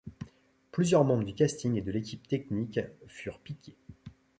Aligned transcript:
Plusieurs 0.71 1.05
membres 1.05 1.25
du 1.25 1.35
casting 1.35 1.75
et 1.75 1.83
de 1.83 1.91
l’équipe 1.91 2.27
technique 2.27 2.79
furent 3.05 3.37
piqués. 3.39 3.77